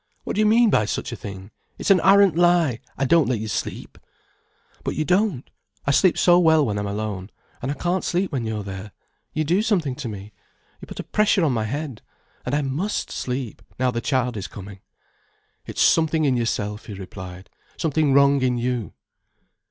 [0.23, 1.51] "What do you mean by such a thing?
[1.77, 2.79] It's an arrant lie.
[2.97, 3.99] I don't let you sleep——"
[4.83, 5.47] "But you don't.
[5.85, 7.29] I sleep so well when I'm alone.
[7.61, 8.93] And I can't sleep when you're there.
[9.33, 10.33] You do something to me,
[10.81, 12.01] you put a pressure on my head.
[12.47, 14.79] And I must sleep, now the child is coming."
[15.67, 18.93] "It's something in yourself," he replied, "something wrong in you."